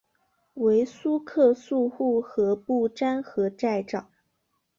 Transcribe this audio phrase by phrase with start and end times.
[0.55, 4.09] 为苏克素护河部沾河寨长。